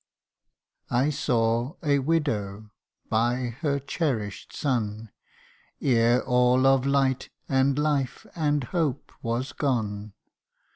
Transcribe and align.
'"I 1.03 1.11
saw 1.11 1.75
a 1.83 1.99
widow, 1.99 2.71
by 3.07 3.55
her 3.61 3.77
cherish 3.79 4.47
'd 4.47 4.51
son, 4.53 5.11
Ere 5.79 6.23
all 6.25 6.65
of 6.65 6.87
light, 6.87 7.29
and 7.47 7.77
life, 7.77 8.25
and 8.33 8.63
hope, 8.63 9.11
was 9.21 9.53
gone 9.53 9.85
CANTO 9.85 10.07
HI. 10.07 10.13